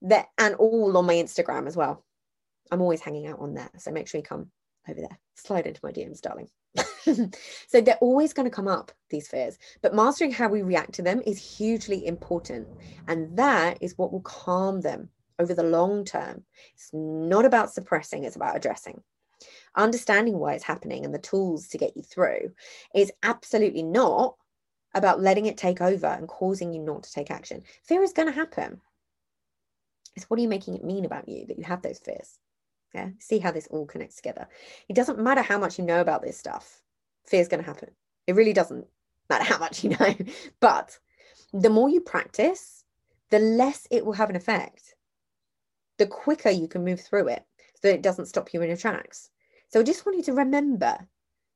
That 0.02 0.26
and 0.36 0.54
all 0.56 0.96
on 0.96 1.06
my 1.06 1.14
Instagram 1.14 1.66
as 1.66 1.76
well. 1.76 2.04
I'm 2.72 2.80
always 2.80 3.02
hanging 3.02 3.26
out 3.26 3.38
on 3.38 3.52
there. 3.52 3.70
So 3.76 3.92
make 3.92 4.08
sure 4.08 4.18
you 4.18 4.24
come 4.24 4.50
over 4.88 5.00
there. 5.00 5.18
Slide 5.34 5.66
into 5.66 5.80
my 5.84 5.92
DMs, 5.92 6.22
darling. 6.22 6.48
so 7.68 7.80
they're 7.80 7.98
always 8.00 8.32
going 8.32 8.48
to 8.48 8.54
come 8.54 8.66
up, 8.66 8.90
these 9.10 9.28
fears. 9.28 9.58
But 9.82 9.94
mastering 9.94 10.32
how 10.32 10.48
we 10.48 10.62
react 10.62 10.94
to 10.94 11.02
them 11.02 11.20
is 11.26 11.58
hugely 11.58 12.06
important. 12.06 12.66
And 13.06 13.36
that 13.36 13.76
is 13.82 13.98
what 13.98 14.10
will 14.10 14.22
calm 14.22 14.80
them 14.80 15.10
over 15.38 15.54
the 15.54 15.62
long 15.62 16.06
term. 16.06 16.44
It's 16.74 16.90
not 16.94 17.44
about 17.44 17.72
suppressing, 17.72 18.24
it's 18.24 18.36
about 18.36 18.56
addressing. 18.56 19.02
Understanding 19.76 20.38
why 20.38 20.54
it's 20.54 20.64
happening 20.64 21.04
and 21.04 21.14
the 21.14 21.18
tools 21.18 21.68
to 21.68 21.78
get 21.78 21.96
you 21.96 22.02
through 22.02 22.52
is 22.94 23.12
absolutely 23.22 23.82
not 23.82 24.36
about 24.94 25.20
letting 25.20 25.46
it 25.46 25.58
take 25.58 25.82
over 25.82 26.06
and 26.06 26.26
causing 26.28 26.72
you 26.72 26.80
not 26.80 27.02
to 27.02 27.12
take 27.12 27.30
action. 27.30 27.62
Fear 27.82 28.02
is 28.02 28.12
going 28.12 28.28
to 28.28 28.34
happen. 28.34 28.80
It's 30.16 30.28
what 30.28 30.38
are 30.38 30.42
you 30.42 30.48
making 30.48 30.74
it 30.74 30.84
mean 30.84 31.04
about 31.04 31.28
you 31.28 31.46
that 31.46 31.58
you 31.58 31.64
have 31.64 31.82
those 31.82 31.98
fears? 31.98 32.38
Yeah. 32.94 33.10
See 33.18 33.38
how 33.38 33.52
this 33.52 33.68
all 33.68 33.86
connects 33.86 34.16
together. 34.16 34.48
It 34.88 34.96
doesn't 34.96 35.18
matter 35.18 35.42
how 35.42 35.58
much 35.58 35.78
you 35.78 35.84
know 35.84 36.00
about 36.00 36.22
this 36.22 36.36
stuff, 36.36 36.82
fear 37.24 37.40
is 37.40 37.48
going 37.48 37.62
to 37.62 37.68
happen. 37.68 37.90
It 38.26 38.34
really 38.34 38.52
doesn't 38.52 38.86
matter 39.30 39.44
how 39.44 39.58
much 39.58 39.82
you 39.82 39.90
know. 39.90 40.14
But 40.60 40.98
the 41.52 41.70
more 41.70 41.88
you 41.88 42.00
practice, 42.00 42.84
the 43.30 43.38
less 43.38 43.86
it 43.90 44.04
will 44.04 44.12
have 44.12 44.30
an 44.30 44.36
effect. 44.36 44.94
The 45.98 46.06
quicker 46.06 46.50
you 46.50 46.68
can 46.68 46.84
move 46.84 47.00
through 47.00 47.28
it 47.28 47.44
so 47.74 47.88
that 47.88 47.94
it 47.94 48.02
doesn't 48.02 48.26
stop 48.26 48.52
you 48.52 48.62
in 48.62 48.68
your 48.68 48.76
tracks. 48.76 49.30
So 49.68 49.80
I 49.80 49.82
just 49.82 50.04
want 50.04 50.18
you 50.18 50.24
to 50.24 50.34
remember 50.34 50.96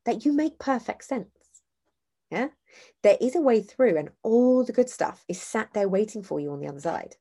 that 0.04 0.24
you 0.24 0.32
make 0.32 0.58
perfect 0.58 1.04
sense. 1.04 1.28
Yeah. 2.30 2.48
There 3.02 3.16
is 3.20 3.36
a 3.36 3.40
way 3.40 3.60
through, 3.62 3.96
and 3.96 4.10
all 4.22 4.64
the 4.64 4.72
good 4.72 4.90
stuff 4.90 5.24
is 5.28 5.40
sat 5.40 5.68
there 5.72 5.88
waiting 5.88 6.22
for 6.22 6.40
you 6.40 6.50
on 6.52 6.60
the 6.60 6.68
other 6.68 6.80
side. 6.80 7.16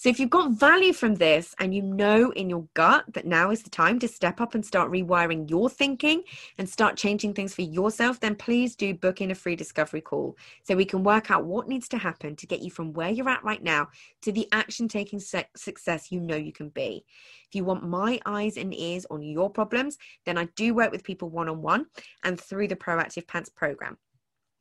So 0.00 0.08
if 0.08 0.18
you've 0.18 0.30
got 0.30 0.52
value 0.52 0.94
from 0.94 1.16
this 1.16 1.54
and 1.58 1.74
you 1.74 1.82
know 1.82 2.30
in 2.30 2.48
your 2.48 2.66
gut 2.72 3.04
that 3.12 3.26
now 3.26 3.50
is 3.50 3.62
the 3.62 3.68
time 3.68 3.98
to 3.98 4.08
step 4.08 4.40
up 4.40 4.54
and 4.54 4.64
start 4.64 4.90
rewiring 4.90 5.50
your 5.50 5.68
thinking 5.68 6.22
and 6.56 6.66
start 6.66 6.96
changing 6.96 7.34
things 7.34 7.54
for 7.54 7.60
yourself, 7.60 8.18
then 8.18 8.34
please 8.34 8.74
do 8.74 8.94
book 8.94 9.20
in 9.20 9.30
a 9.30 9.34
free 9.34 9.56
discovery 9.56 10.00
call 10.00 10.38
so 10.62 10.74
we 10.74 10.86
can 10.86 11.04
work 11.04 11.30
out 11.30 11.44
what 11.44 11.68
needs 11.68 11.86
to 11.88 11.98
happen 11.98 12.34
to 12.36 12.46
get 12.46 12.62
you 12.62 12.70
from 12.70 12.94
where 12.94 13.10
you're 13.10 13.28
at 13.28 13.44
right 13.44 13.62
now 13.62 13.88
to 14.22 14.32
the 14.32 14.48
action 14.52 14.88
taking 14.88 15.20
success 15.20 16.10
you 16.10 16.18
know 16.18 16.34
you 16.34 16.50
can 16.50 16.70
be. 16.70 17.04
If 17.46 17.54
you 17.54 17.64
want 17.64 17.86
my 17.86 18.18
eyes 18.24 18.56
and 18.56 18.74
ears 18.74 19.04
on 19.10 19.22
your 19.22 19.50
problems, 19.50 19.98
then 20.24 20.38
I 20.38 20.46
do 20.56 20.72
work 20.72 20.92
with 20.92 21.04
people 21.04 21.28
one 21.28 21.50
on 21.50 21.60
one 21.60 21.84
and 22.24 22.40
through 22.40 22.68
the 22.68 22.74
Proactive 22.74 23.26
Pants 23.26 23.50
program. 23.50 23.98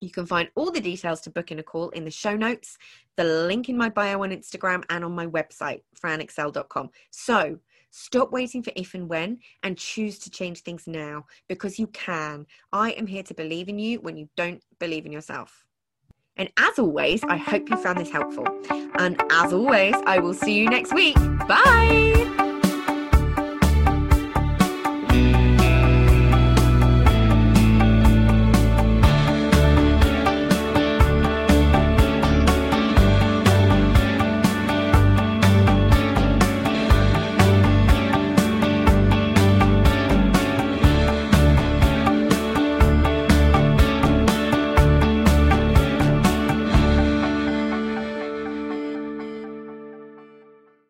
You 0.02 0.12
can 0.12 0.26
find 0.26 0.50
all 0.56 0.72
the 0.72 0.80
details 0.80 1.22
to 1.22 1.30
book 1.30 1.52
in 1.52 1.60
a 1.60 1.64
call 1.64 1.90
in 1.90 2.06
the 2.06 2.12
show 2.12 2.36
notes, 2.36 2.78
the 3.18 3.24
link 3.24 3.70
in 3.70 3.78
my 3.78 3.90
bio 3.90 4.24
on 4.24 4.32
Instagram, 4.32 4.84
and 4.90 5.04
on 5.04 5.12
my 5.14 5.28
website, 5.28 5.82
franexcell.com. 6.02 6.90
So 7.12 7.60
stop 7.92 8.32
waiting 8.32 8.64
for 8.64 8.72
if 8.76 8.94
and 8.94 9.10
when 9.10 9.40
and 9.64 9.78
choose 9.78 10.20
to 10.20 10.30
change 10.30 10.62
things 10.62 10.88
now 10.88 11.26
because 11.48 11.80
you 11.80 11.88
can. 11.88 12.46
I 12.72 12.92
am 12.92 13.08
here 13.08 13.24
to 13.24 13.34
believe 13.34 13.68
in 13.68 13.80
you 13.80 14.00
when 14.00 14.16
you 14.16 14.30
don't 14.38 14.64
believe 14.80 15.06
in 15.06 15.12
yourself. 15.12 15.66
And 16.38 16.50
as 16.58 16.80
always, 16.80 17.22
I 17.26 17.36
hope 17.36 17.70
you 17.70 17.76
found 17.76 18.00
this 18.00 18.12
helpful. 18.12 18.48
And 18.98 19.22
as 19.30 19.52
always, 19.52 19.96
I 20.06 20.20
will 20.20 20.34
see 20.34 20.58
you 20.58 20.70
next 20.70 20.94
week. 20.94 21.16
Bye. 21.16 22.29